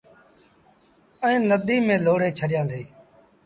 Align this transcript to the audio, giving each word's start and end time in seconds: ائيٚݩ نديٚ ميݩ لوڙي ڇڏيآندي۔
ائيٚݩ 1.23 1.45
نديٚ 1.49 1.85
ميݩ 1.87 2.03
لوڙي 2.05 2.29
ڇڏيآندي۔ 2.37 2.81